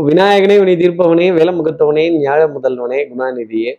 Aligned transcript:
விநாயகனே 0.00 0.58
வினை 0.58 0.74
தீர்ப்பவனே 0.76 1.24
வேலமுகத்தவனே 1.36 2.04
ஞாழ 2.20 2.40
முதல்வனே 2.52 2.98
குணாநிதியே 3.08 3.72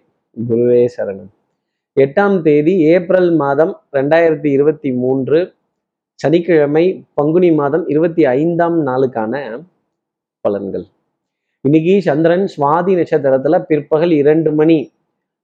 குருவே 0.49 0.87
சரணம். 0.97 1.29
எட்டாம் 1.95 2.41
தேதி 2.41 2.79
ஏப்ரல் 2.79 3.35
மாதம் 3.35 3.81
ரெண்டாயிரத்தி 3.93 4.45
இருபத்தி 4.45 4.91
மூன்று 4.91 5.53
சனிக்கிழமை 6.13 7.05
பங்குனி 7.13 7.51
மாதம் 7.51 7.87
இருபத்தி 7.87 8.25
ஐந்தாம் 8.25 8.87
நாளுக்கான 8.87 9.63
பலன்கள். 10.47 10.85
இன்னைக்கு 11.61 12.01
சந்திரன் 12.01 12.45
சுவாதி 12.57 12.93
நட்சத்திரத்துல 12.99 13.59
பிற்பகல் 13.59 14.11
இரண்டு 14.11 14.51
மணி 14.51 14.91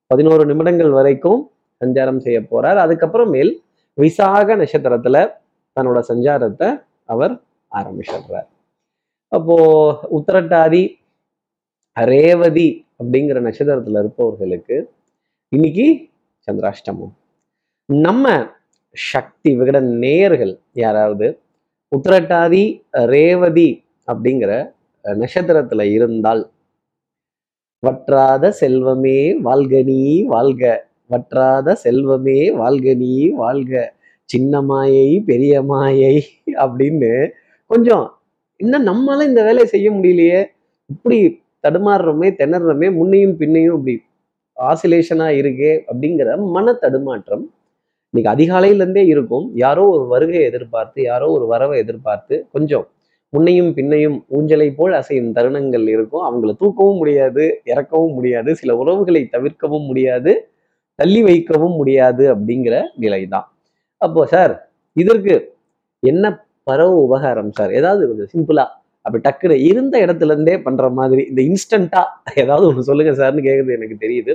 பதினோரு 0.08 0.46
நிமிடங்கள் 0.46 0.90
வரைக்கும் 0.90 1.52
சஞ்சாரம் 1.86 2.18
செய்ய 2.18 2.40
போறார். 2.40 2.82
அதுக்கப்புறமேல் 2.86 3.54
விசாக 3.94 4.56
நட்சத்திரத்துல 4.56 5.28
தன்னோட 5.80 6.00
சஞ்சாரத்தை 6.08 6.84
அவர் 7.06 7.42
ஆரம்பிச்சிடுறார். 7.72 8.48
அப்போ 9.32 9.56
உத்தரட்டாதி 10.12 10.84
ரேவதி 11.98 12.70
அப்படிங்கிற 13.00 13.38
நட்சத்திரத்துல 13.42 14.00
இருப்பவர்களுக்கு 14.00 14.78
இன்னைக்கு 15.52 15.86
சந்திராஷ்டமம். 16.48 17.14
நம்ம 17.90 18.26
சக்தி 18.96 19.56
விகட 19.56 19.80
நேயர்கள் 19.80 20.54
யாராவது 20.74 21.28
உத்திரட்டாதி 21.92 22.64
ரேவதி 22.92 23.70
அப்படிங்கிற 24.08 24.52
நட்சத்திரத்துல 25.06 25.82
இருந்தால் 25.92 26.44
வற்றாத 27.84 28.54
செல்வமே 28.62 29.20
வாழ்கனி 29.44 30.26
வாழ்க 30.26 30.64
வற்றாத 31.08 31.76
செல்வமே 31.84 32.40
வாழ்கனி 32.56 33.30
வாழ்க 33.36 33.74
சின்ன 34.30 34.62
மாயை 34.62 35.20
பெரிய 35.20 35.62
மாயை 35.64 36.16
அப்படின்னு 36.60 37.12
கொஞ்சம் 37.70 38.06
இன்னும் 38.60 38.88
நம்மளால 38.88 39.26
இந்த 39.30 39.42
வேலையை 39.44 39.68
செய்ய 39.74 39.88
முடியலையே? 39.92 40.40
இப்படி 40.90 41.18
தடுமாறுறோமே 41.64 42.30
திணறோமே 42.40 42.88
முன்னையும் 43.00 43.36
பின்னையும் 43.42 43.76
இப்படி 43.78 43.96
ஆசிலேஷனா 44.58 45.28
இருக்கே 45.42 45.72
அப்படிங்கிற 45.90 46.30
மன 46.56 46.74
தடுமாற்றம் 46.74 47.46
இன்னைக்கு 48.14 48.32
அதிகாலையில 48.36 48.82
இருந்தே 48.84 49.04
இருக்கும். 49.08 49.46
யாரோ 49.56 49.84
ஒரு 49.88 50.06
வருகையை 50.08 50.44
எதிர்பார்த்து 50.44 51.00
யாரோ 51.04 51.28
ஒரு 51.32 51.46
வரவை 51.48 51.76
எதிர்பார்த்து 51.80 52.36
கொஞ்சம் 52.52 52.86
முன்னையும் 53.34 53.72
பின்னையும் 53.78 54.18
ஊஞ்சலை 54.38 54.70
போல் 54.76 54.94
அசையும் 54.94 55.32
தருணங்கள் 55.36 55.86
இருக்கும். 55.96 56.24
அவங்கள 56.30 56.52
தூக்கவும் 56.62 57.00
முடியாது 57.02 57.44
இறக்கவும் 57.66 58.16
முடியாது 58.18 58.52
சில 58.56 58.76
உறவுகளை 58.78 59.24
தவிர்க்கவும் 59.36 59.86
முடியாது 59.86 60.34
தள்ளி 61.00 61.22
வைக்கவும் 61.24 61.76
முடியாது 61.76 62.24
அப்படிங்கிற 62.36 62.76
நிலைதான். 62.96 63.48
அப்போ 64.02 64.22
சார் 64.26 64.54
இதற்கு 64.96 65.36
என்ன 66.04 66.26
பரவ 66.68 66.92
உபகாரம் 67.06 67.52
சார் 67.52 67.72
ஏதாவது 67.80 68.02
கொஞ்சம் 68.10 68.32
சிம்பிளா 68.34 68.66
அப்படி 69.06 69.22
டக்குனு 69.28 69.56
இருந்த 69.72 69.96
இடத்துல 70.06 70.34
இருந்தே 70.36 70.56
பண்ற 70.62 70.90
மாதிரி 71.00 71.22
இந்த 71.32 71.42
இன்ஸ்டண்டா 71.50 72.02
ஏதாவது 72.42 72.66
ஒன்று 72.70 72.88
சொல்லுங்க 72.90 73.12
சார்னு 73.20 73.46
கேட்கறது 73.48 73.78
எனக்கு 73.78 73.96
தெரியுது. 74.06 74.34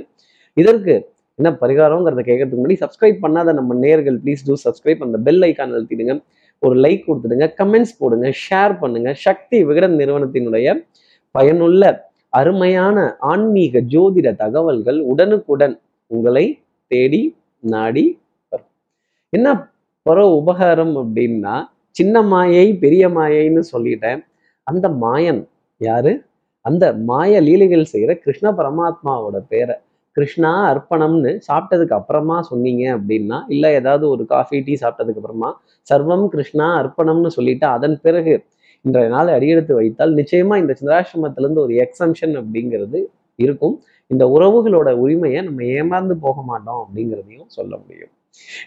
இதற்கு 0.57 0.93
என்ன 1.39 1.49
பரிகாரங்கிறத 1.61 2.21
கேட்கறதுக்கு 2.29 2.59
முன்னாடி 2.61 2.79
சப்ஸ்கிரைப் 2.83 3.17
பண்ணாத 3.23 3.53
நம்ம 3.53 3.75
நேர்கள் 3.85 4.17
ப்ளீஸ் 4.23 4.43
டூ 4.47 4.55
சப்ஸ்கிரைப் 4.65 5.01
அந்த 5.07 5.17
பெல் 5.27 5.43
ஐக்கான் 5.47 5.73
அழுத்திடுங்க. 5.75 6.13
ஒரு 6.63 6.75
லைக் 6.83 7.05
கொடுத்துடுங்க 7.07 7.47
கமெண்ட்ஸ் 7.61 7.95
போடுங்க 7.99 8.27
ஷேர் 8.43 8.73
பண்ணுங்க. 8.79 9.09
சக்தி 9.25 9.57
விகடன் 9.69 9.97
நிறுவனத்தினுடைய 10.01 10.67
பயனுள்ள 11.35 11.83
அருமையான 12.33 12.97
ஆன்மீக 13.31 13.81
ஜோதிட 13.93 14.27
தகவல்கள் 14.43 14.99
உடனுக்குடன் 15.11 15.75
உங்களை 16.11 16.45
தேடி 16.91 17.21
நாடி 17.63 18.05
வரும். 18.51 18.69
என்ன 19.33 19.47
பர 20.05 20.19
உபகாரம் 20.39 20.95
அப்படின்னா 21.01 21.55
சின்ன 21.95 22.21
மாயை 22.31 22.67
பெரிய 22.83 23.03
மாயைன்னு 23.09 23.61
சொல்லிட்டேன். 23.73 24.21
அந்த 24.67 24.85
மாயன் 25.03 25.41
யாரு? 25.81 26.13
அந்த 26.65 26.85
மாய 27.09 27.41
லீலைகள் 27.41 27.91
செய்யற 27.93 28.11
கிருஷ்ண 28.23 28.47
பரமாத்மாவோட 28.51 29.37
பேரை. 29.51 29.75
கிருஷ்ணா 30.17 30.51
அர்ப்பணம்னு 30.71 31.31
சாப்பிட்டதுக்கு 31.47 31.95
அப்புறமா 31.97 32.35
சொன்னீங்க 32.49 32.83
அப்படின்னா 32.97 33.37
இல்லை 33.53 33.69
ஏதாவது 33.73 34.05
ஒரு 34.09 34.23
காஃபி 34.25 34.59
டீ 34.59 34.73
சாப்பிட்டதுக்கு 34.83 35.21
அப்புறமா 35.21 35.49
சர்வம் 35.87 36.25
கிருஷ்ணா 36.33 36.67
அர்ப்பணம்னு 36.81 37.31
சொல்லிட்டு 37.37 37.65
அதன் 37.67 37.97
பிறகு 38.01 38.33
இன்றைய 38.85 39.09
நாள் 39.15 39.29
அடியெடுத்து 39.35 39.73
வைத்தால் 39.79 40.13
நிச்சயமா 40.19 40.55
இந்த 40.61 40.73
சந்திராசிரமத்திலேருந்து 40.79 41.63
ஒரு 41.65 41.73
எக்ஸம்ஷன் 41.85 42.33
அப்படிங்கிறது 42.41 42.99
இருக்கும். 43.39 43.75
இந்த 44.11 44.23
உறவுகளோட 44.35 44.89
உரிமையை 45.03 45.39
நம்ம 45.43 45.63
ஏமாந்து 45.77 46.15
போக 46.25 46.37
மாட்டோம் 46.41 46.81
அப்படிங்கிறதையும் 46.83 47.49
சொல்ல 47.57 47.73
முடியும். 47.83 48.11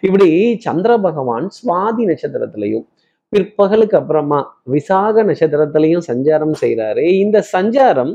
இப்படி 0.07 0.29
சந்திர 0.67 0.93
பகவான் 1.07 1.47
சுவாதி 1.59 2.05
நட்சத்திரத்திலையும் 2.11 2.87
பிற்பகலுக்கு 3.33 3.97
அப்புறமா 3.97 4.39
விசாக 4.65 5.25
நட்சத்திரத்திலையும் 5.25 6.07
சஞ்சாரம் 6.07 6.55
செய்கிறாரு 6.61 7.05
இந்த 7.19 7.45
சஞ்சாரம் 7.53 8.15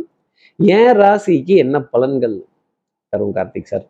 ஏன் 0.59 0.96
ராசிக்கு 0.97 1.56
என்ன 1.63 1.78
பலன்கள்? 1.94 2.38
தரும் 3.09 3.35
கார்த்திக் 3.35 3.69
சார் 3.72 3.85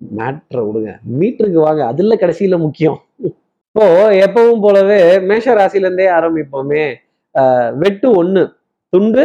மேட்ரை 0.00 0.62
விடுங்க. 0.66 0.92
மீட்டருக்கு 1.18 1.60
வாங்க 1.66 1.82
அதுல 1.86 2.16
கடைசியில் 2.16 2.56
முக்கியம். 2.58 2.98
இப்போ 3.18 3.84
எப்பவும் 4.26 4.60
போலவே 4.60 5.00
மேஷ 5.20 5.54
ராசிலேருந்தே 5.54 6.06
ஆரம்பிப்போமே. 6.18 6.84
ஆஹ் 7.34 7.70
வெட்டு 7.76 8.08
ஒன்று 8.10 8.42
துண்டு 8.92 9.24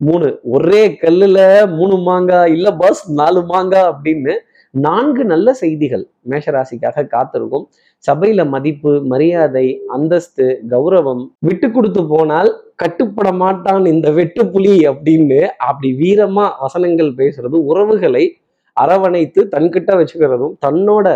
மூணு. 0.00 0.28
ஒரே 0.54 0.82
கல்லுல 1.02 1.38
மூணு 1.76 1.96
மாங்காய் 2.08 2.52
இல்ல 2.52 2.68
பஸ் 2.82 3.02
நாலு 3.12 3.40
மாங்காய் 3.44 3.90
அப்படின்னு 3.92 4.34
நான்கு 4.74 5.22
நல்ல 5.24 5.48
செய்திகள் 5.52 6.04
மேஷராசிக்காக 6.30 7.06
காத்திருக்கும். 7.06 7.64
சபையில 8.04 8.40
மதிப்பு 8.48 8.90
மரியாதை 9.12 9.66
அந்தஸ்து 9.96 10.46
கௌரவம் 10.70 11.22
விட்டு 11.38 11.68
கொடுத்து 11.70 12.02
போனால் 12.06 12.50
கட்டுப்பட 12.76 13.28
மாட்டான் 13.32 13.84
இந்த 13.84 14.08
வெட்டுப்புலி 14.10 14.74
அப்படின்னு 14.90 15.40
அப்படி 15.68 15.90
வீரமா 16.02 16.44
வசனங்கள் 16.64 17.10
பேசுறது 17.20 17.58
உறவுகளை 17.70 18.24
அரவணைத்து 18.76 19.40
தன்கிட்ட 19.54 19.90
வச்சுக்கிறதும் 20.00 20.54
தன்னோட 20.66 21.06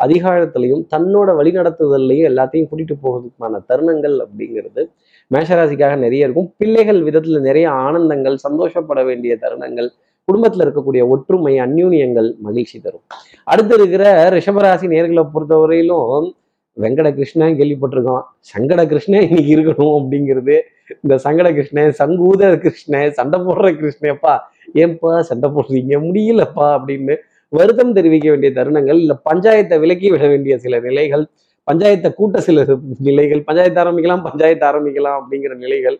அதிகாரத்திலையும் 0.00 0.84
தன்னோட 0.94 1.30
வழிநடத்துதல்லையும் 1.38 2.28
எல்லாத்தையும் 2.30 2.68
கூட்டிட்டு 2.70 2.94
போகிறதுக்கான 3.02 3.60
தருணங்கள் 3.70 4.16
அப்படிங்கிறது 4.24 4.82
மேஷராசிக்காக 5.30 5.96
நிறைய 5.96 6.26
இருக்கும். 6.26 6.48
பிள்ளைகள் 6.56 7.00
விதத்துல 7.02 7.40
நிறைய 7.40 7.66
ஆனந்தங்கள் 7.70 8.36
சந்தோஷப்பட 8.46 9.00
வேண்டிய 9.04 9.34
தருணங்கள் 9.44 9.88
குடும்பத்தில் 10.28 10.64
இருக்கக்கூடிய 10.64 11.02
ஒற்றுமை 11.14 11.54
அந்யூன்யங்கள் 11.64 12.28
மகிழ்ச்சி 12.46 12.76
தரும். 12.78 13.04
அடுத்து 13.46 13.74
இருக்கிற 13.78 14.04
ரிஷபராசி 14.36 14.86
நேர்களை 14.94 15.24
பொறுத்தவரையிலும் 15.34 16.28
வெங்கட 16.76 17.08
கிருஷ்ணன் 17.16 17.56
கேள்விப்பட்டிருக்கோம் 17.58 18.22
சங்கட 18.50 18.82
கிருஷ்ணன் 18.92 19.26
இன்னைக்கு 19.28 19.50
இருக்கணும் 19.56 19.96
அப்படிங்கிறது. 19.98 20.54
இந்த 21.02 21.14
சங்கட 21.24 21.48
கிருஷ்ணன் 21.58 21.92
சங்கூத 22.00 22.52
கிருஷ்ணன் 22.64 23.12
சண்டை 23.18 23.38
போடுற 23.46 23.68
கிருஷ்ணப்பா 23.80 24.34
ஏன்பா 24.82 25.12
சண்டை 25.30 25.48
போடுறீங்க? 25.56 25.92
முடியலப்பா 26.06 26.66
அப்படின்னு 26.76 27.14
வருத்தம் 27.52 27.96
தெரிவிக்க 27.98 28.26
வேண்டிய 28.30 28.50
தருணங்கள் 28.58 29.00
இல்லை 29.02 29.16
பஞ்சாயத்தை 29.28 29.76
விலக்கி 29.82 30.08
விட 30.12 30.24
வேண்டிய 30.32 30.54
சில 30.64 30.78
நிலைகள் 30.86 31.24
பஞ்சாயத்தை 31.68 32.10
கூட்ட 32.20 32.38
சில 32.46 32.64
நிலைகள் 33.08 33.42
பஞ்சாயத்து 33.48 33.80
ஆரம்பிக்கலாம் 33.82 34.22
பஞ்சாயத்து 34.28 34.64
ஆரம்பிக்கலாம் 34.70 35.18
அப்படிங்கிற 35.20 35.54
நிலைகள் 35.64 35.96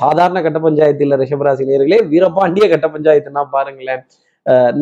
சாதாரண 0.00 0.38
கட்ட 0.46 0.58
பஞ்சாயத்தில் 0.66 1.18
ரிஷபராசி 1.22 1.64
நேர்களே 1.70 2.00
வீரபாண்டிய 2.12 2.66
கட்ட 2.72 2.88
பஞ்சாயத்துன்னா 2.94 3.44
பாருங்களேன். 3.54 4.02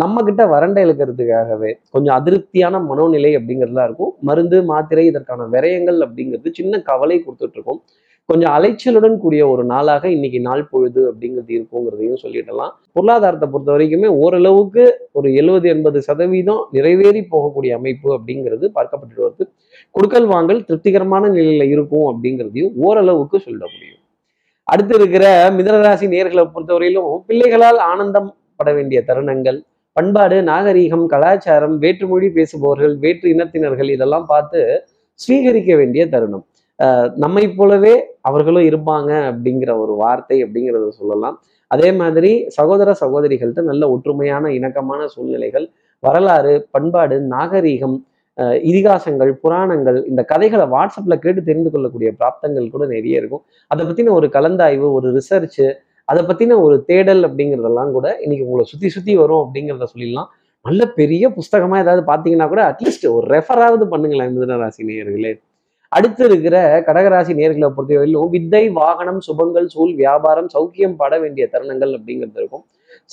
நம்ம 0.00 0.22
கிட்ட 0.26 0.42
வறண்ட 0.52 0.78
இழுக்கிறதுக்காகவே 0.86 1.70
கொஞ்சம் 1.94 2.16
அதிருப்தியான 2.18 2.80
மனோநிலை 2.90 3.30
அப்படிங்கிறதுலாம் 3.38 3.88
இருக்கும். 3.88 4.12
மருந்து 4.28 4.58
மாத்திரை 4.72 5.04
இதற்கான 5.12 5.46
விரயங்கள் 5.54 5.98
அப்படிங்கிறது 6.06 6.50
சின்ன 6.58 6.80
கவலை 6.90 7.16
கொடுத்துட்டு 7.24 7.58
இருக்கும் 7.58 7.80
கொஞ்சம் 8.28 8.54
அலைச்சலுடன் 8.56 9.14
கூடிய 9.20 9.42
ஒரு 9.52 9.62
நாளாக 9.72 10.04
இன்னைக்கு 10.14 10.40
நாள் 10.46 10.64
பொழுது 10.72 11.00
அப்படிங்கிறது 11.10 11.52
இருக்குங்கிறதையும் 11.56 12.20
சொல்லிடலாம். 12.24 12.72
பொருளாதாரத்தை 12.96 13.46
பொறுத்த 13.52 13.70
வரைக்குமே 13.74 14.08
ஓரளவுக்கு 14.22 14.84
ஒரு 15.18 15.28
எழுபது 15.40 15.68
எண்பது 15.74 16.00
சதவீதம் 16.08 16.62
நிறைவேறி 16.76 17.22
போகக்கூடிய 17.32 17.70
அமைப்பு 17.78 18.08
அப்படிங்கிறது 18.16 18.68
பார்க்கப்பட்டு 18.76 19.24
வருது. 19.26 19.46
கொடுக்கல் 19.96 20.28
வாங்கல் 20.34 20.66
திருப்திகரமான 20.68 21.30
நிலையில 21.38 21.66
இருக்கும் 21.76 22.08
அப்படிங்கிறதையும் 22.12 22.76
ஓரளவுக்கு 22.88 23.38
சொல்ல 23.46 23.62
முடியும். 23.72 24.02
அடுத்து 24.72 24.94
இருக்கிற 24.98 25.24
மிதனராசி 25.56 26.06
நேர்களை 26.14 26.44
பொறுத்தவரையிலும் 26.54 27.12
பிள்ளைகளால் 27.28 27.80
ஆனந்தம் 27.90 28.28
பட 28.58 28.70
வேண்டிய 28.78 28.98
தருணங்கள். 29.08 29.58
பண்பாடு 29.96 30.36
நாகரீகம் 30.48 31.06
கலாச்சாரம் 31.12 31.76
வேற்றுமொழி 31.84 32.28
பேசுபவர்கள் 32.36 32.94
வேற்று 33.04 33.26
இனத்தினர்கள் 33.34 33.90
இதெல்லாம் 33.94 34.26
பார்த்து 34.32 34.60
ஸ்வீகரிக்க 35.20 35.70
வேண்டிய 35.80 36.02
தருணம். 36.14 36.44
நம்மை 37.22 37.44
போலவே 37.58 37.94
அவர்களும் 38.28 38.66
இருப்பாங்க 38.70 39.10
அப்படிங்கிற 39.30 39.70
ஒரு 39.84 39.94
வார்த்தை 40.02 40.36
அப்படிங்கிறத 40.44 40.90
சொல்லலாம். 41.00 41.36
அதே 41.70 41.88
மாதிரி 42.00 42.30
சகோதர 42.58 42.90
சகோதரிகள்கிட்ட 43.00 43.62
நல்ல 43.70 43.84
ஒற்றுமையான 43.94 44.44
இணக்கமான 44.58 45.00
சூழ்நிலைகள் 45.14 45.66
வரலாறு 46.02 46.52
பண்பாடு 46.74 47.16
நாகரீகம் 47.34 47.96
இதிகாசங்கள் 48.70 49.32
புராணங்கள் 49.42 49.98
இந்த 50.10 50.22
கதைகளை 50.32 50.66
வாட்ஸ்அப்ல 50.74 51.14
கேட்டு 51.24 51.40
தெரிந்து 51.48 51.70
கொள்ளக்கூடிய 51.74 52.10
பிராப்தங்கள் 52.20 52.72
கூட 52.74 52.84
நிறைய 52.94 53.20
இருக்கும். 53.20 53.42
அதை 53.72 53.82
பத்தின 53.88 54.12
ஒரு 54.18 54.28
கலந்தாய்வு 54.36 54.88
ஒரு 54.98 55.08
ரிசர்ச் 55.18 55.62
அதை 56.10 56.22
பத்தின 56.28 56.58
ஒரு 56.66 56.76
தேடல் 56.90 57.22
அப்படிங்கிறதெல்லாம் 57.28 57.90
கூட 57.96 58.06
இன்னைக்கு 58.24 58.46
உங்களை 58.46 58.66
சுத்தி 58.72 58.88
சுத்தி 58.96 59.14
வரும் 59.22 59.42
அப்படிங்கிறத 59.44 59.88
சொல்லிடலாம். 59.94 60.30
நல்ல 60.64 60.82
பெரிய 61.00 61.24
புஸ்தகமா 61.36 61.76
ஏதாவது 61.84 62.02
பார்த்தீங்கன்னா 62.10 62.46
கூட 62.52 62.62
அட்லீஸ்ட் 62.70 63.06
ஒரு 63.16 63.26
ரெஃபராவது 63.34 63.84
பண்ணுங்களேன் 63.92 64.32
மிதன 64.36 64.56
ராசி 64.62 64.82
நேயர்களே. 64.88 65.32
அடுத்து 65.96 66.22
இருக்கிற 66.28 66.56
கடகராசி 66.86 67.32
நேர்களை 67.40 67.68
பொறுத்தவரையிலும் 67.76 68.32
வித்தை 68.34 68.64
வாகனம் 68.80 69.20
சுபங்கள் 69.26 69.68
சூழ் 69.74 69.92
வியாபாரம் 70.00 70.50
சௌக்கியம் 70.54 70.96
பட 71.02 71.14
வேண்டிய 71.22 71.44
தருணங்கள் 71.52 71.92
அப்படிங்கிறது 71.98 72.40
இருக்கும். 72.42 72.64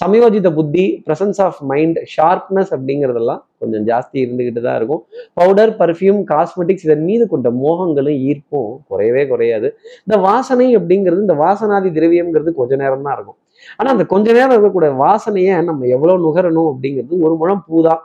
சமயோஜித 0.02 0.48
புத்தி 0.58 0.86
பிரசன்ஸ் 1.06 1.40
ஆஃப் 1.46 1.60
மைண்ட் 1.72 1.98
ஷார்ப்னஸ் 2.14 2.72
அப்படிங்கிறதெல்லாம் 2.76 3.42
கொஞ்சம் 3.62 3.84
ஜாஸ்தி 3.90 4.18
இருந்துக்கிட்டு 4.24 4.62
தான் 4.66 4.78
இருக்கும். 4.80 5.02
பவுடர் 5.40 5.72
பர்ஃப்யூம் 5.82 6.20
காஸ்மெட்டிக்ஸ் 6.32 6.86
இதன் 6.88 7.06
மீது 7.10 7.26
கொண்ட 7.34 7.50
மோகங்களும் 7.62 8.18
ஈர்ப்பும் 8.30 8.72
குறையவே 8.90 9.24
குறையாது. 9.32 9.68
இந்த 10.06 10.18
வாசனை 10.28 10.68
அப்படிங்கிறது 10.80 11.24
இந்த 11.26 11.38
வாசனாதி 11.44 11.92
திரவியம்ங்கிறது 11.98 12.54
கொஞ்ச 12.60 12.76
நேரம் 12.82 13.06
தான் 13.08 13.16
இருக்கும். 13.18 13.38
ஆனால் 13.78 13.94
அந்த 13.96 14.06
கொஞ்ச 14.14 14.28
நேரம் 14.38 14.54
இருக்கக்கூடிய 14.56 14.92
வாசனையை 15.06 15.54
நம்ம 15.70 15.88
எவ்வளோ 15.96 16.18
நுகரணும் 16.26 16.70
அப்படிங்கிறது 16.72 17.22
ஒரு 17.28 17.36
முழம் 17.44 17.64
பூ 17.68 17.76
தான். 17.88 18.02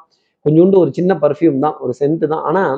கொஞ்சோண்டு 0.46 0.76
ஒரு 0.82 0.90
சின்ன 0.98 1.12
பர்ஃப்யூம் 1.24 1.58
தான் 1.64 1.76
ஒரு 1.84 1.92
சென்ட் 2.00 2.24
தான். 2.32 2.44
ஆனால் 2.50 2.74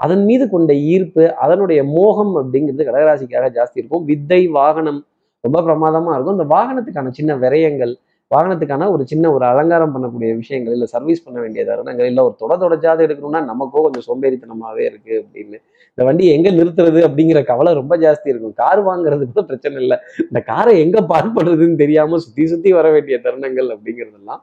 அதன் 0.00 0.24
மீது 0.28 0.44
கொண்ட 0.54 0.72
ஈர்ப்பு 0.94 1.24
அதனுடைய 1.44 1.80
மோகம் 1.96 2.32
அப்படிங்கிறது 2.40 2.88
கடகராசிக்காக 2.88 3.50
ஜாஸ்தி 3.58 3.78
இருக்கும். 3.82 4.06
வித்தை 4.10 4.40
வாகனம் 4.58 5.00
ரொம்ப 5.44 5.58
பிரமாதமாக 5.66 6.16
இருக்கும். 6.16 6.36
இந்த 6.38 6.48
வாகனத்துக்கான 6.56 7.12
சின்ன 7.20 7.32
விரயங்கள் 7.44 7.94
வாகனத்துக்கான 8.32 8.88
ஒரு 8.90 9.02
சின்ன 9.06 9.30
ஒரு 9.32 9.44
அலங்காரம் 9.46 9.92
பண்ணக்கூடிய 9.94 10.30
விஷயங்கள் 10.36 10.74
இல்லை 10.76 10.86
சர்வீஸ் 10.94 11.24
பண்ண 11.24 11.38
வேண்டிய 11.40 11.62
தருணங்கள் 11.70 12.08
இல்லை 12.10 12.22
ஒரு 12.28 12.34
தொட 12.38 12.52
தொடச்சாத 12.62 13.04
எடுக்கணும்னா 13.06 13.40
நமக்கோ 13.50 13.82
கொஞ்சம் 13.86 14.06
சோம்பேறித்தனமாவே 14.08 14.82
இருக்கு 14.90 15.14
அப்படின்னு. 15.22 15.58
இந்த 15.90 16.04
வண்டி 16.08 16.24
எங்க 16.36 16.48
நிறுத்துறது 16.50 17.00
அப்படிங்கிற 17.08 17.40
கவலை 17.44 17.72
ரொம்ப 17.74 17.96
ஜாஸ்தி 17.96 18.28
இருக்கும். 18.32 18.54
கார் 18.62 18.82
வாங்குறது 18.88 19.24
கூட 19.32 19.42
பிரச்சனை 19.50 19.82
இல்லை. 19.82 19.98
இந்த 20.28 20.40
காரை 20.50 20.74
எங்க 20.84 21.00
பார்க் 21.12 21.36
பண்ணுறதுன்னு 21.36 21.76
தெரியாம 21.84 22.18
சுத்தி 22.24 22.46
சுத்தி 22.46 22.72
வர 22.72 22.90
வேண்டிய 22.90 23.18
தருணங்கள் 23.26 23.70
அப்படிங்கிறதெல்லாம் 23.76 24.42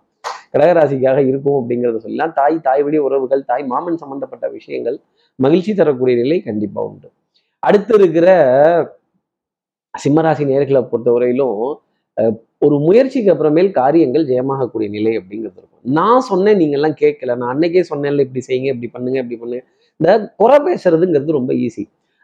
கடகராசிக்காக 0.54 1.20
இருக்கும் 1.32 1.58
அப்படிங்கிறத 1.60 2.00
சொல்லலாம். 2.06 2.34
தாய் 2.40 2.58
தாய் 2.68 2.84
வழி 2.84 2.98
உறவுகள் 3.08 3.44
தாய் 3.52 3.66
மாமன் 3.74 4.02
சம்பந்தப்பட்ட 4.04 4.46
விஷயங்கள் 4.58 4.98
மகிழ்ச்சி 5.40 5.74
தரக்கூடிய 5.74 6.16
நிலை 6.24 6.38
கண்டிப்பா 6.50 6.82
உண்டு. 6.90 7.08
அடுத்து 7.60 7.94
இருக்கிற 8.00 8.28
சிம்மராசி 9.94 10.44
நேர்களை 10.50 10.82
பொறுத்தவரையிலும் 10.92 11.62
ஒரு 12.66 12.76
முயற்சிக்கு 12.88 13.30
அப்புறமேல் 13.34 13.70
காரியங்கள் 13.82 14.28
ஜெயமாகக்கூடிய 14.32 14.88
நிலை 14.96 15.14
அப்படிங்கிறது 15.20 15.60
இருக்கும். 15.62 15.84
நான் 16.00 16.28
சொன்னேன் 16.30 16.60
நீங்க 16.62 16.76
எல்லாம் 16.80 16.98
கேட்கல. 17.04 17.36
நான் 17.40 17.52
அன்னைக்கே 17.54 17.84
சொன்னேன்ல 17.92 18.26
இப்படி 18.26 18.42
செய்யுங்க 18.48 18.70
இப்படி 18.74 18.90
பண்ணுங்க 18.96 19.18
இப்படி 19.24 19.38
பண்ணுங்க. 19.42 19.64
இந்த 20.00 20.12
குறை 20.42 20.58
பேசுறதுங்கிறது 20.68 21.40
ரொம்ப 21.40 21.54
ஈஸி 21.66 21.84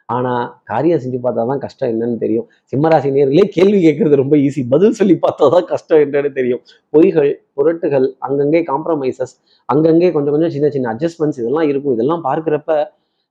ஆனா 0.10 0.34
காரியம் 0.72 1.01
செஞ்சு 1.04 1.19
பார்த்தா 1.24 1.44
தான் 1.51 1.62
கஷ்டம் 1.63 1.89
என்னன்னு 1.94 2.18
தெரியும். 2.25 2.45
சிம்மராசி 2.72 3.10
நேர்களே 3.16 3.45
கேள்வி 3.56 3.80
கேட்கறது 3.86 4.19
ரொம்ப 4.22 4.36
ஈஸி 4.48 4.62
பதில் 4.74 4.95
சொல்லி 5.00 5.16
பார்த்தா 5.25 5.50
தான் 5.56 5.68
கஷ்டம் 5.72 6.01
என்னன்னு 6.06 6.31
தெரியும். 6.38 6.62
பொய்கள் 6.94 7.31
புரட்டுகள் 7.57 8.07
அங்கங்கே 8.28 8.62
காம்ப்ரமைசஸ் 8.72 9.34
அங்கங்கே 9.69 10.10
கொஞ்சம் 10.16 10.36
கொஞ்சம் 10.36 10.54
சின்ன 10.56 10.69
சின்ன 10.75 10.89
அட்ஜஸ்ட்மெண்ட்ஸ் 10.94 11.42
இதெல்லாம் 11.42 11.68
இருக்கும். 11.72 11.95
இதெல்லாம் 11.98 12.24
பார்க்குறப்ப 12.30 12.72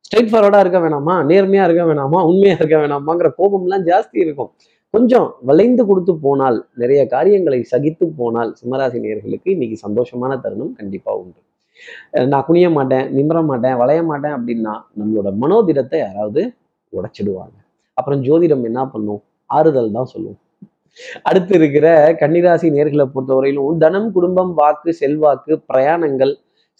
ஸ்ட்ரைட் 0.07 0.31
ஃபார்வர்டா 0.33 0.59
இருக்க 0.65 0.79
வேணாமா? 0.87 1.15
நேர்மையா 1.31 1.63
இருக்க 1.69 1.85
வேணாமா? 1.91 2.19
உண்மையா 2.31 2.57
இருக்க 2.61 2.77
வேணாமாங்கிற 2.83 3.29
கோபம்லாம் 3.39 3.87
ஜாஸ்தி 3.91 4.19
இருக்கும். 4.25 4.51
கொஞ்சம் 4.95 5.27
வளைந்து 5.49 5.83
கொடுத்து 5.89 6.13
போனால் 6.25 6.59
நிறைய 6.81 7.01
காரியங்களை 7.15 7.59
சகித்து 7.73 8.05
போனால் 8.21 8.51
சிம்மராசி 8.61 8.99
நேர்களுக்கு 9.05 9.49
இன்னைக்கு 9.55 9.77
சந்தோஷமான 9.87 10.33
தருணம் 10.45 10.73
கண்டிப்பா 10.79 11.13
உண்டு. 11.21 11.41
நான் 12.33 12.47
குனிய 12.49 12.69
மாட்டேன் 12.77 13.07
நிமிர 13.17 13.39
மாட்டேன் 13.51 13.77
வளைய 13.81 14.01
மாட்டேன் 14.11 14.35
அப்படின்னா 14.37 14.75
நம்மளோட 14.99 15.31
மனோதிடத்தை 15.43 15.99
யாராவது 16.01 16.43
உடைச்சிடுவாங்க. 16.93 17.57
அப்புறம் 17.97 18.23
ஜோதிடம் 18.27 18.65
என்ன 18.71 18.81
பண்ணும்? 18.95 19.21
ஆறுதல் 19.51 19.95
தான் 19.97 20.11
சொல்லும். 20.15 20.39
அடுத்து 21.29 21.53
இருக்கிற 21.59 21.87
கன்னிராசி 22.21 22.67
நேர்களை 22.77 23.07
பொறுத்தவரையிலும் 23.15 23.83
தனம் 23.85 24.09
குடும்பம் 24.17 24.53
வாக்கு 24.61 24.91
செல்வாக்கு 25.01 25.55
பிரயாணங்கள் 25.71 26.33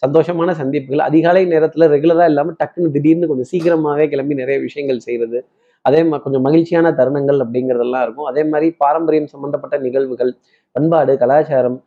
சந்தோஷமான 0.03 0.49
சந்திப்புகள் 0.61 1.07
அதிகாலை 1.09 1.43
நேரத்துல 1.53 1.85
ரெகுலரா 1.93 2.25
இல்லாம 2.31 2.53
டக்குன்னு 2.59 2.93
திடீர்னு 2.95 3.29
கொஞ்சம் 3.29 3.49
சீக்கிரமாவே 3.51 4.05
கிளம்பி 4.09 4.41
நிறைய 4.41 4.57
விஷயங்கள் 4.65 5.05
செய்யறது 5.07 5.39
அதே 5.87 5.99
மாதிரி 6.09 6.23
கொஞ்சம் 6.25 6.45
மகிழ்ச்சியான 6.47 6.91
தருணங்கள் 6.99 7.39
அப்படிங்கிறதெல்லாம் 7.45 8.05
இருக்கும். 8.05 8.29
அதே 8.31 8.43
மாதிரி 8.51 8.67
பாரம்பரியம் 8.83 9.33
சம்பந்தப்பட்ட 9.33 9.75
நிகழ்வுகள் 9.87 10.31
பண்பாடு 10.75 11.13
கலாச்சாரம் 11.23 11.77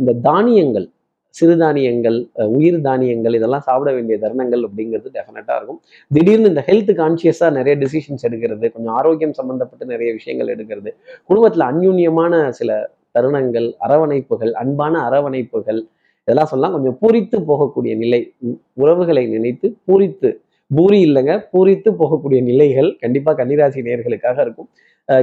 இந்த 0.00 0.12
தானியங்கள் 0.28 0.86
சிறுதானியங்கள் 1.34 2.18
உயிர் 2.58 2.78
தானியங்கள் 2.86 3.34
இதெல்லாம் 3.38 3.64
சாப்பிட 3.66 3.90
வேண்டிய 3.96 4.16
தருணங்கள் 4.22 4.62
அப்படிங்கிறது 4.66 5.08
டெஃபினட்டாக 5.16 5.58
இருக்கும். 5.58 5.80
திடீர்னு 6.10 6.50
இந்த 6.52 6.62
ஹெல்த் 6.68 6.92
கான்சியஸாக 7.00 7.50
நிறைய 7.58 7.74
டிசிஷன்ஸ் 7.82 8.24
எடுக்கிறது 8.28 8.66
கொஞ்சம் 8.74 8.94
ஆரோக்கியம் 9.00 9.34
சம்மந்தப்பட்டு 9.40 9.90
நிறைய 9.92 10.10
விஷயங்கள் 10.18 10.52
எடுக்கிறது 10.54 10.92
குடும்பத்தில் 11.30 11.66
அந்யூன்யமான 11.70 12.32
சில 12.60 12.78
தருணங்கள் 13.18 13.68
அரவணைப்புகள் 13.86 14.52
அன்பான 14.62 14.94
அரவணைப்புகள் 15.08 15.80
இதெல்லாம் 16.28 16.50
சொல்லலாம் 16.52 16.74
கொஞ்சம் 16.76 16.96
பூரித்து 17.02 17.36
போகக்கூடிய 17.50 17.92
நிலை 18.04 18.20
உறவுகளை 18.82 19.24
நினைத்து 19.34 19.66
பூரித்து 19.86 20.30
பூரி 20.70 20.98
இல்லைங்க. 21.06 21.32
பூரித்து 21.52 21.90
போகக்கூடிய 22.00 22.40
நிலைகள் 22.50 22.90
கண்டிப்பா 23.02 23.32
கன்னிராசி 23.40 23.80
நேயர்களுக்காக 23.88 24.36
இருக்கும். 24.46 24.68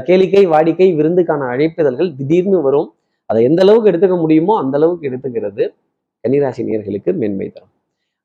கேளிக்கை 0.08 0.44
வாடிக்கை 0.54 0.88
விருந்துக்கான 1.00 1.48
அழைப்பிதழ்கள் 1.54 2.10
திடீர்னு 2.20 2.60
வரும். 2.68 2.90
அதை 3.30 3.42
எந்த 3.50 3.60
அளவுக்கு 3.66 3.90
எடுத்துக்க 3.92 4.18
முடியுமோ 4.24 4.54
அந்த 4.64 4.76
அளவுக்கு 4.80 5.08
எடுத்துக்கிறது 5.10 5.64
கன்னிராசி 6.24 6.62
நேயர்களுக்கு 6.68 7.12
மென்மை 7.22 7.48
தரும். 7.56 7.72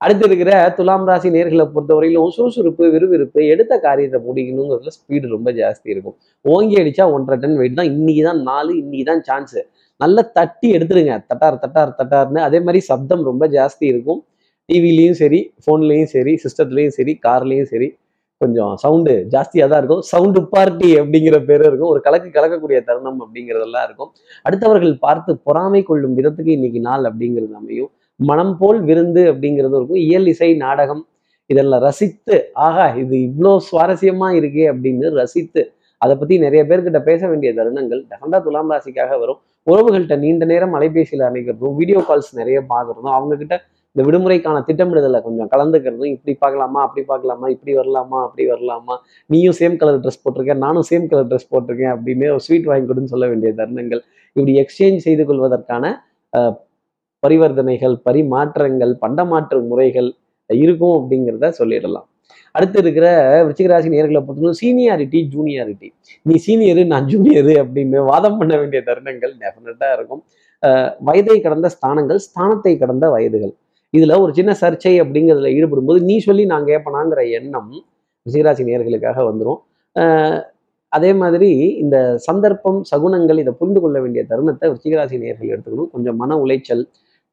அடுத்து 0.04 0.24
இருக்கிற 0.28 0.50
துலாம் 0.78 1.06
ராசி 1.08 1.28
நேர்களை 1.36 1.64
பொறுத்தவரையிலும் 1.74 2.32
சுறுசுறுப்பு 2.36 2.84
விறுவிறுப்பு 2.94 3.40
எடுத்த 3.52 3.72
காரியத்தை 3.86 4.18
முடிக்கணுங்கிறதுல 4.26 4.92
ஸ்பீடு 4.96 5.26
ரொம்ப 5.34 5.50
ஜாஸ்தி 5.60 5.88
இருக்கும். 5.94 6.16
ஓங்கி 6.44 6.76
அடிச்சா 6.82 7.04
ஒன்றரை 7.14 7.36
டன் 7.44 7.56
வெயிட் 7.60 7.78
தான். 7.80 7.90
இன்னைக்கு 7.94 8.22
தான் 8.28 8.40
நாலு 8.50 8.70
இன்னைக்கு 8.82 9.06
தான் 9.10 9.22
சான்ஸ் 9.28 9.58
நல்லா 10.00 10.22
தட்டி 10.38 10.68
எடுத்துருங்க. 10.76 11.14
தட்டார் 11.30 11.58
தட்டார் 11.64 11.96
தட்டார்னு. 12.00 12.40
அதே 12.48 12.58
மாதிரி 12.66 12.82
சப்தம் 12.90 13.24
ரொம்ப 13.30 13.46
ஜாஸ்தி 13.56 13.84
இருக்கும். 13.92 14.20
டிவிலையும் 14.68 15.18
சரி 15.22 15.40
ஃபோன்லேயும் 15.62 16.10
சரி 16.14 16.32
சிஸ்டத்துலேயும் 16.44 16.94
சரி 16.98 17.12
கார்லேயும் 17.26 17.70
சரி 17.72 17.88
கொஞ்சம் 18.40 18.72
சவுண்டு 18.82 19.12
ஜாஸ்தியாக 19.32 19.68
தான் 19.70 19.80
இருக்கும். 19.82 20.02
சவுண்டு 20.10 20.40
பார்ட்டி 20.52 20.88
அப்படிங்கிற 21.00 21.36
பேர் 21.46 21.64
இருக்கும். 21.68 21.90
ஒரு 21.92 22.00
கலக்கு 22.06 22.28
கலக்கக்கூடிய 22.36 22.78
தருணம் 22.88 23.20
அப்படிங்கிறதெல்லாம் 23.24 23.86
இருக்கும். 23.88 24.10
அடுத்தவர்கள் 24.46 24.92
பார்த்து 25.06 25.32
பொறாமை 25.46 25.80
கொள்ளும் 25.88 26.14
விதத்துக்கு 26.18 26.52
இன்னைக்கு 26.58 26.80
நாள் 26.88 27.06
அப்படிங்கிறது 27.10 27.56
அமையும். 27.60 27.90
மனம் 28.20 28.54
போல் 28.60 28.78
விருந்து 28.88 29.22
அப்படிங்கிறது 29.32 29.76
இருக்கும். 29.78 30.02
இயல் 30.08 30.28
இசை 30.34 30.50
நாடகம் 30.64 31.02
இதெல்லாம் 31.50 31.82
ரசித்து 31.86 32.36
ஆகா 32.66 32.86
இது 33.02 33.16
இவ்வளோ 33.26 33.52
சுவாரஸ்யமா 33.68 34.28
இருக்கே 34.38 34.64
அப்படின்னு 34.72 35.10
ரசித்து 35.20 35.62
அதை 36.00 36.14
பற்றி 36.20 36.34
நிறைய 36.44 36.62
பேர்கிட்ட 36.70 36.98
பேச 37.10 37.20
வேண்டிய 37.30 37.50
தருணங்கள் 37.58 38.00
டெஃபண்டா 38.10 38.38
துலாம் 38.46 38.72
ராசிக்காக 38.74 39.12
வரும். 39.22 39.40
உறவுகள்கிட்ட 39.66 40.16
நீண்ட 40.24 40.44
நேரம் 40.52 40.74
அலைபேசியில் 40.78 41.24
அணைக்கிறதும் 41.28 41.76
வீடியோ 41.80 42.00
கால்ஸ் 42.08 42.30
நிறைய 42.40 42.58
பார்க்குறதும் 42.72 43.16
அவங்கக்கிட்ட 43.16 43.56
இந்த 43.98 44.10
விடுமுறைக்கான 44.10 44.58
திட்டமிடுதலை 44.66 45.20
கொஞ்சம் 45.22 45.48
கலந்துக்கிறதும் 45.50 46.10
இப்படி 46.10 46.34
பார்க்கலாமா 46.42 46.80
அப்படி 46.82 47.02
பார்க்கலாமா 47.06 47.46
இப்படி 47.48 47.72
வரலாமா 47.78 48.18
அப்படி 48.26 48.44
வரலாமா 48.50 48.94
நீயும் 49.26 49.54
சேம் 49.58 49.76
கலர் 49.76 49.98
ட்ரெஸ் 50.00 50.20
போட்டிருக்கேன் 50.24 50.56
நானும் 50.56 50.84
சேம் 50.90 51.06
கலர் 51.06 51.26
ட்ரெஸ் 51.26 51.48
போட்டிருக்கேன் 51.52 51.94
அப்படின்னு 51.94 52.26
ஒரு 52.30 52.40
ஸ்வீட் 52.40 52.64
வாங்கி 52.64 52.92
கொடுன்னு 52.92 53.12
சொல்ல 53.14 53.26
வேண்டிய 53.26 53.52
தருணங்கள். 53.56 54.02
இப்படி 54.32 54.52
எக்ஸ்சேஞ்ச் 54.62 55.04
செய்து 55.06 55.24
கொள்வதற்கான 55.24 55.92
பரிவர்த்தனைகள் 57.22 57.96
பரிமாற்றங்கள் 58.08 58.94
பண்டமாற்று 59.06 59.66
முறைகள் 59.66 60.10
இருக்கும் 60.46 60.96
அப்படிங்கிறத 60.98 61.52
சொல்லிடலாம். 61.58 62.08
அடுத்து 62.52 62.78
இருக்கிற 62.78 63.06
விருச்சிகராசி 63.46 63.88
நேர்களை 63.94 64.20
பொறுத்தவரை 64.26 64.56
சீனியாரிட்டி 64.62 65.20
ஜூனியாரிட்டி 65.34 65.88
நீ 66.22 66.34
சீனியரு 66.46 66.86
நான் 66.86 67.06
ஜூனியரு 67.06 67.54
அப்படின்னு 67.62 68.04
வாதம் 68.04 68.38
பண்ண 68.38 68.56
வேண்டிய 68.56 68.82
தருணங்கள் 68.86 69.32
டெஃபினட்டாக 69.42 69.92
இருக்கும். 69.94 70.22
அஹ் 70.62 70.92
வயதை 71.08 71.40
கடந்த 71.40 71.68
ஸ்தானங்கள் 71.68 72.20
ஸ்தானத்தை 72.28 72.72
கடந்த 72.78 73.06
வயதுகள். 73.10 73.54
இதுல 73.94 74.16
ஒரு 74.20 74.32
சின்ன 74.34 74.52
சர்ச்சை 74.60 74.94
அப்படிங்கிறதுல 75.02 75.50
ஈடுபடும் 75.56 75.88
போது 75.90 76.00
நீ 76.00 76.18
சொல்லி 76.18 76.44
நான் 76.46 76.64
கேட்பனாங்கிற 76.64 77.20
எண்ணம் 77.38 77.70
ரிஷிகராசி 78.26 78.64
நேர்களுக்காக 78.68 79.18
வந்துடும் 79.30 79.60
அதே 80.92 81.10
மாதிரி 81.12 81.48
இந்த 81.82 81.96
சந்தர்ப்பம் 82.26 82.78
சகுனங்கள் 82.90 83.40
இதை 83.42 83.52
புரிந்து 83.52 83.80
கொள்ள 83.80 83.96
வேண்டிய 84.00 84.22
தருணத்தை 84.24 84.66
ரிஷிகராசி 84.74 85.16
நேர்கள் 85.24 85.52
எடுத்துக்கணும். 85.52 85.90
கொஞ்சம் 85.92 86.16
மன 86.16 86.36
உளைச்சல் 86.44 86.84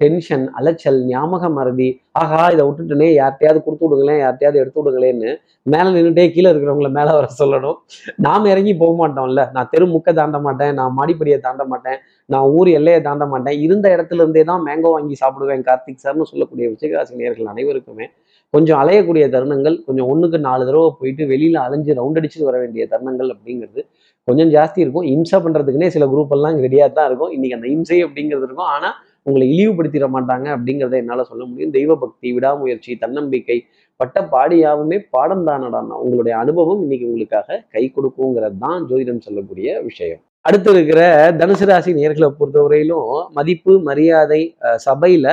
டென்ஷன் 0.02 0.46
அலைச்சல் 0.60 0.98
ஞாபக 1.10 1.50
மறதி 1.58 1.88
ஆஹா 2.22 2.40
இதை 2.54 2.64
விட்டுட்டுனே 2.68 3.08
யார்ட்டையாவது 3.20 3.60
கொடுத்து 3.66 3.86
விடுங்களேன் 3.86 4.20
யார்ட்டையாவது 4.24 4.60
எடுத்து 4.62 4.80
விடுங்களேன்னு 4.82 5.30
மேலே 5.74 5.90
நின்றுட்டே 5.96 6.26
கீழே 6.34 6.48
இருக்கிறவங்கள 6.52 6.90
மேலே 6.98 7.12
வர 7.18 7.28
சொல்லணும். 7.40 7.78
நாம் 8.26 8.50
இறங்கி 8.54 8.74
போக 8.82 8.94
மாட்டோம்ல. 9.02 9.44
நான் 9.56 9.70
தெரு 9.74 9.86
முக்க 9.94 10.14
தாண்ட 10.20 10.40
மாட்டேன் 10.48 10.74
நான் 10.80 10.94
மாடிப்படியை 11.00 11.38
தாண்ட 11.48 11.64
மாட்டேன் 11.72 11.98
நான் 12.34 12.48
ஊர் 12.58 12.70
எல்லையை 12.80 13.00
தாண்ட 13.08 13.26
மாட்டேன். 13.34 13.58
இருந்த 13.66 13.88
இடத்துல 13.96 14.24
இருந்தே 14.24 14.44
தான் 14.52 14.64
மேங்கோ 14.68 14.92
வாங்கி 14.96 15.18
சாப்பிடுவேன் 15.24 15.66
கார்த்திக் 15.70 16.04
சார்னு 16.06 16.30
சொல்லக்கூடிய 16.32 16.68
விஷயராசினியர்கள் 16.76 17.52
அனைவருக்குமே. 17.54 18.08
கொஞ்சம் 18.54 18.80
அலையக்கூடிய 18.82 19.26
தருணங்கள் 19.36 19.76
கொஞ்சம் 19.88 20.10
ஒன்றுக்கு 20.12 20.38
நாலு 20.50 20.64
தடவை 20.68 20.90
போயிட்டு 21.00 21.24
வெளியில் 21.32 21.60
அலைஞ்சு 21.66 21.92
ரவுண்ட் 22.00 22.20
அடிச்சுட்டு 22.20 22.50
வர 22.50 22.58
வேண்டிய 22.64 22.84
தருணங்கள் 22.94 23.32
அப்படிங்கிறது 23.36 23.82
கொஞ்சம் 24.28 24.52
ஜாஸ்தி 24.56 24.80
இருக்கும். 24.84 25.08
இம்சை 25.16 25.38
பண்ணுறதுக்குன்னே 25.46 25.90
சில 25.96 26.06
குரூப் 26.12 26.32
எல்லாம் 26.36 26.56
ரெடியாக 26.66 26.90
தான் 26.98 27.08
இருக்கும். 27.10 27.32
இன்றைக்கி 27.36 27.58
அந்த 27.58 27.68
இம்சை 27.76 27.98
அப்படிங்கிறது 28.06 28.48
இருக்கும். 28.50 28.70
ஆனால் 28.76 28.96
உங்களை 29.26 29.46
இழிவுபடுத்திட 29.54 30.08
மாட்டாங்க 30.16 30.48
அப்படிங்கிறத 30.56 30.96
என்னால 31.04 31.24
சொல்ல 31.30 31.44
முடியும். 31.50 31.74
தெய்வ 31.78 31.92
பக்தி 32.04 32.28
விடாமுயற்சி 32.36 32.92
தன்னம்பிக்கை 33.04 33.58
பட்ட 34.00 34.22
பாடியாவுமே 34.34 34.98
பாடம் 35.14 35.46
தானடான்னா 35.50 35.98
உங்களுடைய 36.06 36.34
அனுபவம் 36.44 36.82
இன்னைக்கு 36.86 37.10
உங்களுக்காக 37.10 37.58
கை 37.76 37.84
கொடுக்குங்கிறது 37.96 38.58
தான் 38.66 38.82
ஜோதிடம் 38.90 39.26
சொல்லக்கூடிய 39.28 39.68
விஷயம். 39.90 40.22
அடுத்து 40.46 40.70
இருக்கிற 40.74 41.02
தனுசு 41.42 41.66
ராசி 41.70 41.92
நேர்களை 42.00 42.28
பொறுத்தவரையிலும் 42.40 43.12
மதிப்பு 43.38 43.74
மரியாதை 43.88 44.42
சபையில 44.86 45.28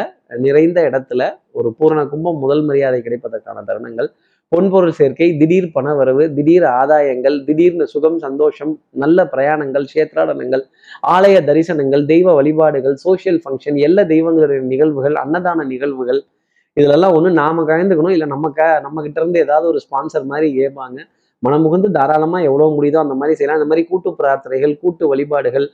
நிறைந்த 0.44 0.78
இடத்துல 0.90 1.22
ஒரு 1.58 1.68
பூரண 1.78 2.00
கும்பம் 2.12 2.38
முதல் 2.44 2.62
மரியாதை 2.68 3.00
கிடைப்பதற்கான 3.06 3.64
தருணங்கள் 3.68 4.08
பொன்பொருள் 4.52 4.96
சேர்க்கை 4.98 5.26
திடீர் 5.40 5.66
பணவரவு 5.74 6.24
திடீர் 6.36 6.66
ஆதாயங்கள் 6.78 7.36
திடீர்னு 7.46 7.84
சுகம் 7.92 8.18
சந்தோஷம் 8.24 8.72
நல்ல 9.02 9.24
பிரயாணங்கள் 9.32 9.86
சேத்ராடனங்கள் 9.92 10.62
ஆலய 11.14 11.36
தரிசனங்கள் 11.48 12.04
தெய்வ 12.12 12.34
வழிபாடுகள் 12.38 12.96
சோசியல் 13.04 13.40
ஃபங்க்ஷன் 13.44 13.78
எல்லா 13.86 14.02
தெய்வங்களுடைய 14.12 14.60
நிகழ்வுகள் 14.72 15.16
அன்னதான 15.22 15.64
நிகழ்வுகள் 15.72 16.20
இதிலெல்லாம் 16.76 17.14
ஒன்று 17.16 17.30
நாம 17.40 17.64
கலந்துக்கணும். 17.70 18.14
இல்லை 18.16 18.28
நம்ம 18.34 18.46
க 18.58 18.68
நம்ம 18.84 19.02
கிட்ட 19.06 19.18
இருந்து 19.20 19.40
ஏதாவது 19.46 19.66
ஒரு 19.72 19.80
ஸ்பான்சர் 19.84 20.30
மாதிரி 20.32 20.48
கேட்பாங்க 20.60 20.98
மனமுகுந்து 21.42 21.88
தாராளமாக 21.96 22.48
எவ்வளோ 22.48 22.68
முடியுதோ 22.76 22.98
அந்த 23.04 23.14
மாதிரி 23.20 23.34
செய்யலாம். 23.38 23.58
அந்த 23.60 23.68
மாதிரி 23.70 23.82
கூட்டு 23.90 24.10
பிரார்த்தனைகள் 24.20 24.74
கூட்டு 24.82 25.04
வழிபாடுகள் 25.12 25.66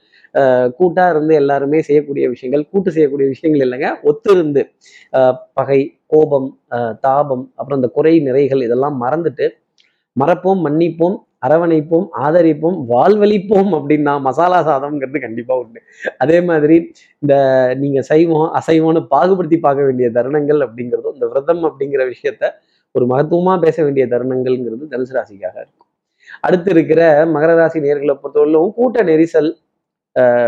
கூட்டாக 0.79 1.13
இருந்து 1.15 1.35
எல்லாருமே 1.43 1.79
செய்யக்கூடிய 1.89 2.25
விஷயங்கள் 2.35 2.65
கூட்டு 2.73 2.91
செய்யக்கூடிய 2.97 3.29
விஷயங்கள் 3.35 3.65
இல்லைங்க. 3.67 3.91
ஒத்திருந்து 4.11 4.63
பகை 5.59 5.81
கோபம் 6.13 6.51
தாபம் 7.07 7.47
அப்புறம் 7.59 7.81
இந்த 7.81 7.91
குறை 7.97 8.15
நிறைகள் 8.29 8.67
இதெல்லாம் 8.67 8.99
மறந்துட்டு 9.05 9.49
மறப்போம் 10.17 10.63
மன்னிப்போம் 10.67 11.17
அரவணைப்போம் 11.47 12.07
ஆதரிப்போம் 12.25 12.79
வாழ்வழிப்போம் 12.93 13.71
அப்படின்னா 13.79 14.13
மசாலா 14.25 14.59
சாதம்ங்கிறது 14.69 15.19
கண்டிப்பா 15.25 15.55
உண்டு. 15.63 15.81
அதே 16.23 16.39
மாதிரி 16.49 16.77
இந்த 17.23 17.35
நீங்க 17.83 18.01
சைவம் 18.09 18.49
அசைவம்னு 18.61 19.03
பாகுபடுத்தி 19.13 19.59
பார்க்க 19.67 19.87
வேண்டிய 19.89 20.09
தருணங்கள் 20.17 20.61
அப்படிங்கிறதும் 20.67 21.15
இந்த 21.17 21.29
விரதம் 21.33 21.63
அப்படிங்கிற 21.69 22.05
விஷயத்த 22.15 22.51
ஒரு 22.95 23.07
மகத்துவமா 23.13 23.55
பேச 23.67 23.77
வேண்டிய 23.87 24.05
தருணங்கள்ங்கிறது 24.15 24.85
தனுசு 24.93 25.15
ராசிக்காக 25.19 25.57
இருக்கும். 25.63 25.89
அடுத்து 26.47 26.71
இருக்கிற 26.75 27.01
மகர 27.35 27.51
ராசி 27.61 27.79
நேர்களை 27.87 28.15
பொறுத்தவரையிலும் 28.23 28.75
கூட்ட 28.79 29.03
நெரிசல் 29.11 29.51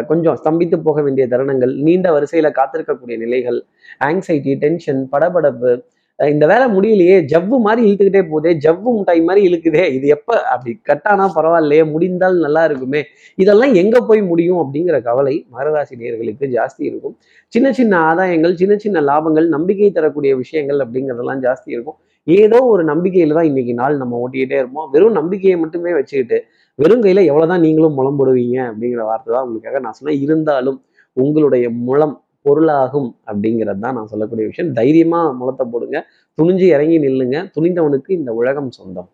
கொஞ்சம் 0.06 0.36
ஸ்தம்பித்து 0.36 0.76
போக 0.80 0.98
வேண்டிய 1.02 1.24
தருணங்கள் 1.26 1.72
நீண்ட 1.78 2.08
வரிசையில 2.12 2.50
காத்திருக்கக்கூடிய 2.50 3.16
நிலைகள் 3.18 3.58
ஆங்ஸைட்டி 4.04 4.54
டென்ஷன் 4.56 5.00
படபடப்பு 5.08 5.72
இந்த 6.20 6.44
வேலை 6.50 6.64
முடியலையே 6.74 7.14
ஜவ்வு 7.32 7.56
மாதிரி 7.66 7.82
இழுத்துக்கிட்டே 7.86 8.22
போதே 8.32 8.50
ஜவ்வு 8.64 8.90
முட்டாய் 8.96 9.20
மாதிரி 9.28 9.42
இழுக்குதே 9.48 9.84
இது 9.96 10.06
எப்போ? 10.16 10.34
அப்படி 10.52 10.72
கட்டானா 10.88 11.26
பரவாயில்லையே 11.36 11.84
முடிந்தால் 11.92 12.36
நல்லா 12.44 12.62
இருக்குமே. 12.68 13.00
இதெல்லாம் 13.38 13.72
எங்கே 13.82 14.00
போய் 14.08 14.22
முடியும் 14.30 14.60
அப்படிங்கிற 14.62 14.96
கவலை 15.08 15.34
மகராசி 15.54 15.96
நேர்களுக்கு 16.02 16.46
ஜாஸ்தி 16.56 16.82
இருக்கும். 16.90 17.14
சின்ன 17.52 17.72
சின்ன 17.78 17.92
ஆதாயங்கள் 18.10 18.54
சின்ன 18.62 18.76
சின்ன 18.84 19.02
லாபங்கள் 19.10 19.48
நம்பிக்கை 19.56 19.90
தரக்கூடிய 19.98 20.32
விஷயங்கள் 20.42 20.82
அப்படிங்கிறதெல்லாம் 20.84 21.42
ஜாஸ்தி 21.46 21.70
இருக்கும். 21.76 21.98
ஏதோ 22.26 22.58
ஒரு 22.72 22.82
நம்பிக்கையில 22.92 23.36
தான் 23.38 23.48
இன்னைக்கு 23.50 23.74
நாள் 23.82 24.00
நம்ம 24.02 24.18
ஓட்டிக்கிட்டே 24.24 24.58
இருப்போம். 24.62 24.88
வெறும் 24.94 25.18
நம்பிக்கையை 25.20 25.56
மட்டுமே 25.64 25.92
வச்சுக்கிட்டு 25.98 26.38
வெறும் 26.78 27.04
கையில 27.04 27.22
எவ்வளவுதான் 27.30 27.64
நீங்களும் 27.66 27.96
முளம் 27.98 28.18
போடுவீங்க 28.18 28.58
அப்படிங்கிற 28.70 29.02
வார்த்தை 29.10 29.30
தான் 29.34 29.46
உங்களுக்காக 29.46 29.80
நான் 29.86 29.96
சொன்னேன். 29.98 30.20
இருந்தாலும் 30.26 30.78
உங்களுடைய 31.16 31.66
முளம் 31.88 32.14
பொருளாகும் 32.46 33.08
அப்படிங்கிறது 33.30 33.80
தான் 33.84 33.96
நான் 33.98 34.10
சொல்லக்கூடிய 34.12 34.44
விஷயம். 34.50 34.70
தைரியமா 34.80 35.20
முளத்தை 35.40 35.64
போடுங்க. 35.72 35.98
துணிஞ்சு 36.38 36.66
இறங்கி 36.74 36.98
நில்லுங்க. 37.06 37.38
துணிந்தவனுக்கு 37.56 38.10
இந்த 38.18 38.30
உலகம் 38.40 38.70
சொந்தம். 38.78 39.08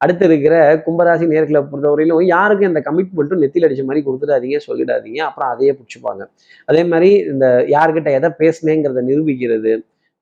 அடுத்து 0.00 0.24
இருக்கிற 0.28 0.54
கும்பராசி 0.86 1.24
நேர்களை 1.32 1.60
பொறுத்தவரையிலும் 1.70 2.22
யாருக்கும் 2.34 2.70
இந்த 2.70 2.80
கமிட்மெண்ட்டும் 2.86 3.42
நெத்தியில் 3.42 3.66
அடிச்ச 3.66 3.82
மாதிரி 3.88 4.00
கொடுத்துடாதீங்க 4.06 4.58
சொல்லிடாதீங்க. 4.68 5.20
அப்புறம் 5.28 5.50
அதையே 5.52 5.72
பிடிச்சிப்பாங்க. 5.78 6.22
அதே 6.70 6.82
மாதிரி 6.92 7.10
இந்த 7.32 7.46
யார்கிட்ட 7.74 8.10
எதை 8.18 8.30
பேசுனேங்கிறத 8.42 9.02
நிரூபிக்கிறது. 9.10 9.74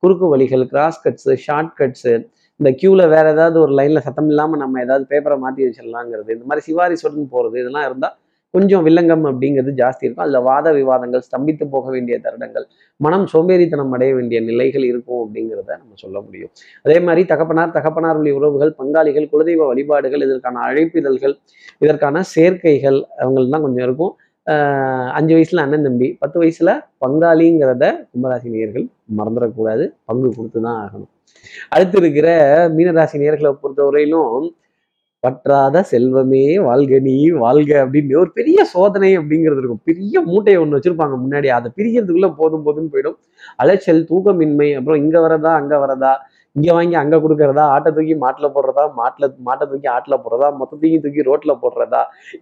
குறுக்கு 0.03 0.27
வழிகள் 0.33 0.65
கிராஸ் 0.73 1.01
கட்ஸு 1.07 1.33
ஷார்ட் 1.47 1.73
கட்ஸு 1.81 2.13
இந்த 2.61 2.71
க்யூவில் 2.81 3.11
வேற 3.15 3.27
ஏதாவது 3.35 3.59
ஒரு 3.65 3.73
லைனில் 3.79 4.05
சத்தம் 4.07 4.31
இல்லாமல் 4.33 4.61
நம்ம 4.63 4.81
ஏதாவது 4.87 5.05
பேப்பரை 5.13 5.37
மாற்றி 5.45 5.63
வச்சிடலாங்கிறது. 5.67 6.31
இந்த 6.37 6.47
மாதிரி 6.49 6.65
சிவாரி 6.67 6.97
சொல்லுன்னு 7.03 7.31
போகிறது 7.35 7.57
இதெல்லாம் 7.63 7.87
இருந்தால் 7.89 8.17
கொஞ்சம் 8.55 8.85
வில்லங்கம் 8.87 9.25
அப்படிங்கிறது 9.31 9.73
ஜாஸ்தி 9.81 10.05
இருக்கும். 10.05 10.25
அதில் 10.27 10.47
வாத 10.49 10.69
விவாதங்கள் 10.73 11.25
ஸ்தம்பித்து 11.29 11.65
போக 11.71 11.87
வேண்டிய 11.91 12.17
தருணங்கள் 12.25 12.65
மனம் 13.01 13.27
சோம்பேறித்தனம் 13.33 13.93
அடைய 13.93 14.13
வேண்டிய 14.15 14.39
நிலைகள் 14.41 14.85
இருக்கும் 14.85 15.21
அப்படிங்கிறத 15.25 15.71
நம்ம 15.83 15.93
சொல்ல 15.95 16.17
முடியும். 16.21 16.51
அதே 16.85 16.97
மாதிரி 17.01 17.25
தகப்பனார் 17.27 17.77
தகப்பனார் 17.79 18.19
வழி 18.19 18.33
உறவுகள் 18.39 18.73
பங்காளிகள் 18.81 19.29
குலதெய்வ 19.33 19.67
வழிபாடுகள் 19.67 20.25
இதற்கான 20.29 20.63
அழைப்பிதழ்கள் 20.69 21.35
இதற்கான 21.79 22.23
சேர்க்கைகள் 22.35 22.99
அவங்கள்தான் 23.23 23.65
கொஞ்சம் 23.67 23.87
இருக்கும். 23.89 24.13
அஞ்சு 25.19 25.33
வயசுல 25.37 25.65
அண்ணன் 25.65 25.87
தம்பி 25.87 26.09
பத்து 26.19 26.37
வயசுல 26.43 26.71
பங்காளிங்கிறத 27.05 27.85
கும்பராசி 28.13 28.49
நேயர்கள் 28.55 28.87
மறந்துடக்கூடாது. 29.19 29.85
பங்கு 30.05 30.29
கொடுத்து 30.37 30.61
தான் 30.61 30.79
ஆகணும். 30.85 31.11
அடுத்து 31.69 31.97
இருக்கிற 31.99 32.29
மீனராசி 32.77 33.17
நேர்களை 33.23 33.51
பொறுத்தவரையிலும் 33.63 34.49
பற்றாத 35.25 35.83
செல்வமே 35.91 36.45
வாழ்க 36.67 36.99
நீ 37.07 37.15
வாழ்க 37.45 37.71
அப்படின்னு 37.85 38.21
ஒரு 38.23 38.31
பெரிய 38.39 38.59
சோதனை 38.75 39.11
அப்படிங்கிறது 39.19 39.61
இருக்கும். 39.63 39.83
பெரிய 39.89 40.21
மூட்டையை 40.29 40.59
ஒன்று 40.63 40.77
வச்சிருப்பாங்க 40.77 41.17
முன்னாடி. 41.25 41.49
அதை 41.59 41.69
பிரிக்கிறதுக்குள்ளே 41.79 42.31
போதும் 42.41 42.65
போதும்னு 42.67 42.93
போயிடும். 42.95 43.17
அலைச்சல் 43.63 44.03
தூக்கமின்மை 44.11 44.69
அப்புறம் 44.79 45.01
இங்க 45.05 45.17
வரதா 45.27 45.53
அங்க 45.63 45.75
வரதா 45.85 46.13
இங்க 46.57 46.69
வாங்கி 46.77 46.97
அங்க 47.01 47.17
கொடுக்கறதா 47.25 47.65
ஆட்டை 47.73 47.91
தூக்கி 47.97 48.15
மாட்டுல 48.23 48.47
போடுறதா 48.55 48.85
மாட்டுல 49.01 49.25
மாட்டை 49.49 49.65
தூக்கி 49.73 49.89
ஆட்டில் 49.97 50.17
போடுறதா 50.23 50.49
மொத்தத்தையும் 50.61 51.03
தூக்கி 51.05 51.27
ரோட்ல 51.29 51.53
போடுறதா 51.65 52.01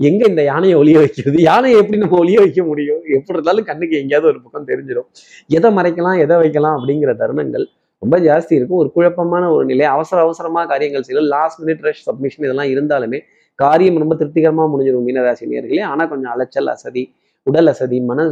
எங்க 0.08 0.22
இந்த 0.32 0.42
யானையை 0.50 0.76
ஒளிய 0.82 0.98
வைக்கிறது 1.02 1.42
யானையை 1.50 1.76
எப்படி 1.82 2.00
நம்ம 2.04 2.18
ஒளிய 2.22 2.38
வைக்க 2.44 2.62
முடியும்? 2.70 3.02
எப்படி 3.16 3.36
இருந்தாலும் 3.36 3.68
கண்ணுக்கு 3.70 4.00
எங்கேயாவது 4.02 4.30
ஒரு 4.32 4.40
பக்கம் 4.44 4.70
தெரிஞ்சிடும். 4.70 5.08
எதை 5.58 5.70
மறைக்கலாம் 5.78 6.22
எதை 6.26 6.38
வைக்கலாம் 6.44 6.78
அப்படிங்கிற 6.78 7.14
தருணங்கள் 7.22 7.66
ரொம்ப 8.02 8.16
ஜாஸ்தி 8.26 8.52
இருக்கும் 8.58 8.80
ஒரு 8.82 8.90
குழப்பமான 8.96 9.44
ஒரு 9.54 9.64
நிலை. 9.70 9.84
அவசர 9.94 10.18
அவசரமாக 10.26 10.66
காரியங்கள் 10.72 11.04
செய்யலாம் 11.06 11.30
லாஸ்ட் 11.36 11.60
மினிட் 11.62 11.82
ரஷ் 11.86 12.04
சப்மிஷன் 12.08 12.44
இதெல்லாம் 12.46 12.70
இருந்தாலுமே 12.74 13.18
காரியம் 13.58 13.98
ரொம்ப 14.02 14.14
திருப்திகரமாக 14.20 14.68
முடிஞ்சிடும் 14.72 15.06
மீனராசி 15.08 15.46
நேர்களே. 15.52 15.82
ஆனால் 15.92 16.10
கொஞ்சம் 16.12 16.32
அலைச்சல் 16.34 16.70
அசதி 16.74 17.04
உடல் 17.46 17.70
அசதி 17.72 17.98
மன 18.10 18.26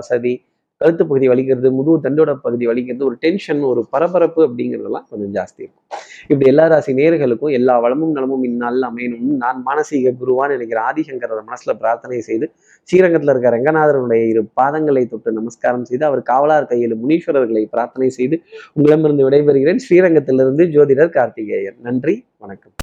அசதி 0.00 0.34
கழுத்து 0.80 1.02
பகுதி 1.10 1.26
வலிக்கிறது 1.32 1.68
முதுகு 1.76 1.98
தண்டோட 2.06 2.30
பகுதி 2.46 2.64
வலிக்கிறது 2.70 3.04
ஒரு 3.10 3.16
டென்ஷன் 3.24 3.62
ஒரு 3.72 3.82
பரபரப்பு 3.94 4.40
அப்படிங்கிறதெல்லாம் 4.46 5.06
கொஞ்சம் 5.10 5.32
ஜாஸ்தி 5.38 5.60
இருக்கும். 5.64 5.85
இப்படி 6.28 6.48
எல்லா 6.50 6.66
ராசி 6.66 6.92
நேர்களுக்கும் 6.92 7.52
எல்லா 7.52 7.78
வளமும் 7.78 8.12
நலமும் 8.12 8.42
இந்நாளில் 8.42 8.82
அமையணும்னு 8.82 9.34
நான் 9.36 9.62
மானசீக 9.66 10.12
குருவான்னு 10.20 10.52
நினைக்கிற 10.52 10.80
ஆதிசங்கர 10.80 11.42
மனசுல 11.50 11.74
பிரார்த்தனை 11.78 12.20
செய்து 12.20 12.52
ஸ்ரீரங்கத்தில் 12.84 13.30
இருக்க 13.30 13.50
ரங்கநாதருடைய 13.50 14.24
இரு 14.28 14.42
பாதங்களை 14.60 15.08
தொட்டு 15.08 15.32
நமஸ்காரம் 15.32 15.84
செய்து 15.84 16.04
அவர் 16.04 16.22
காவலார் 16.22 16.66
கையில் 16.66 16.96
முனீஸ்வரர்களை 17.02 17.64
பிரார்த்தனை 17.70 18.08
செய்து 18.08 18.38
உங்களிடமிருந்து 18.72 19.30
விடைபெறுகிறேன். 19.30 19.82
ஸ்ரீரங்கத்திலிருந்து 19.88 20.66
ஜோதிடர் 20.66 21.08
கார்த்திகேயன். 21.08 21.78
நன்றி 21.80 22.24
வணக்கம். 22.38 22.72